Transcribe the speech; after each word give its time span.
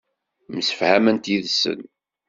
Msefhament 0.55 1.29
yid-sen. 1.31 1.81